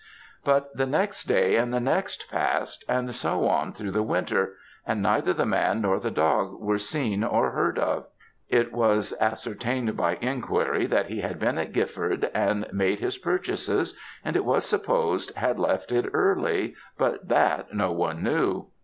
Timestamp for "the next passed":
1.71-2.83